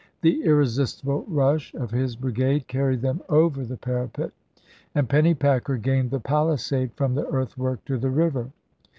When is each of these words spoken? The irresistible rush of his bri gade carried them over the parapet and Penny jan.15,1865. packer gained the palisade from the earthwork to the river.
The 0.21 0.41
irresistible 0.43 1.25
rush 1.27 1.75
of 1.75 1.91
his 1.91 2.15
bri 2.15 2.31
gade 2.31 2.65
carried 2.67 3.01
them 3.03 3.21
over 3.29 3.63
the 3.63 3.77
parapet 3.77 4.31
and 4.95 5.07
Penny 5.07 5.33
jan.15,1865. 5.35 5.39
packer 5.39 5.77
gained 5.77 6.09
the 6.09 6.19
palisade 6.19 6.91
from 6.95 7.13
the 7.13 7.27
earthwork 7.27 7.85
to 7.85 7.99
the 7.99 8.09
river. 8.09 8.49